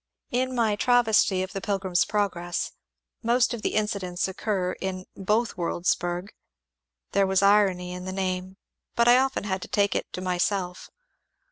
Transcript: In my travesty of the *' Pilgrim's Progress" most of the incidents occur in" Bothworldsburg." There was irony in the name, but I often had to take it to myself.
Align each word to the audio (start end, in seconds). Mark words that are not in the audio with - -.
In 0.31 0.55
my 0.55 0.75
travesty 0.75 1.43
of 1.43 1.53
the 1.53 1.61
*' 1.61 1.61
Pilgrim's 1.61 2.05
Progress" 2.05 2.71
most 3.31 3.53
of 3.53 3.61
the 3.61 3.75
incidents 3.75 4.27
occur 4.27 4.71
in" 4.81 5.05
Bothworldsburg." 5.15 6.29
There 7.11 7.27
was 7.27 7.43
irony 7.43 7.91
in 7.93 8.05
the 8.05 8.11
name, 8.11 8.57
but 8.95 9.07
I 9.07 9.19
often 9.19 9.43
had 9.43 9.61
to 9.61 9.67
take 9.67 9.93
it 9.93 10.11
to 10.13 10.19
myself. 10.21 10.89